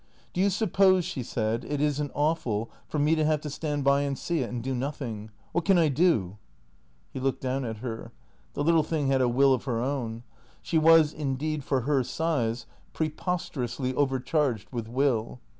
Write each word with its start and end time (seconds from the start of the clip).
"Do 0.33 0.41
you 0.41 0.49
suppose," 0.49 1.05
she 1.05 1.21
said," 1.21 1.63
it 1.69 1.79
is 1.79 2.01
n't 2.01 2.09
awful 2.15 2.71
for 2.87 2.97
me 2.97 3.13
to 3.13 3.23
have 3.23 3.39
to 3.41 3.51
stand 3.51 3.83
by 3.83 4.01
and 4.01 4.17
see 4.17 4.39
it, 4.39 4.49
and 4.49 4.63
do 4.63 4.73
nothing? 4.73 5.29
AVhat 5.53 5.65
can 5.65 5.77
I 5.77 5.89
do?" 5.89 6.37
He 7.13 7.19
looked 7.19 7.39
down 7.41 7.65
at 7.65 7.77
her. 7.85 8.11
The 8.55 8.63
little 8.63 8.81
thing 8.81 9.09
had 9.09 9.21
a 9.21 9.29
will 9.29 9.53
of 9.53 9.65
her 9.65 9.79
own; 9.79 10.23
she 10.63 10.79
was 10.79 11.13
indeed, 11.13 11.63
for 11.63 11.81
her 11.81 12.03
size, 12.03 12.65
preposterously 12.93 13.93
over 13.93 14.19
charged 14.19 14.69
with 14.71 14.87
will. 14.87 15.39